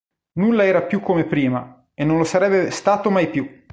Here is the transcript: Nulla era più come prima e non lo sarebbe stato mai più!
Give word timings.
Nulla 0.39 0.65
era 0.65 0.81
più 0.81 0.99
come 0.99 1.25
prima 1.25 1.89
e 1.93 2.03
non 2.05 2.17
lo 2.17 2.23
sarebbe 2.23 2.71
stato 2.71 3.11
mai 3.11 3.29
più! 3.29 3.65